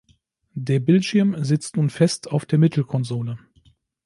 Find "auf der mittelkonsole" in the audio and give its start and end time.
2.31-3.37